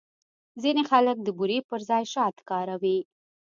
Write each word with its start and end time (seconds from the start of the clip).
ځینې 0.61 0.83
خلک 0.91 1.17
د 1.21 1.27
بوري 1.37 1.59
پر 1.69 1.79
ځای 1.89 2.03
شات 2.13 2.35
کاروي. 2.49 2.97